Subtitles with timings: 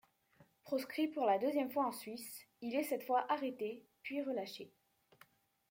[0.63, 4.71] Proscrit pour la deuxième fois en Suisse, il est cette fois arrêté puis relâché.